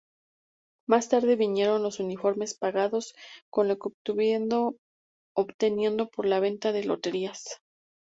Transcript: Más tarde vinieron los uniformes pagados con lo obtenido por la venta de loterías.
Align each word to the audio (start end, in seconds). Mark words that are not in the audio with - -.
Más 0.89 1.09
tarde 1.09 1.35
vinieron 1.35 1.83
los 1.83 1.99
uniformes 1.99 2.55
pagados 2.57 3.13
con 3.51 3.67
lo 3.67 3.77
obtenido 3.83 4.75
por 6.07 6.25
la 6.25 6.39
venta 6.39 6.71
de 6.71 6.83
loterías. 6.85 7.59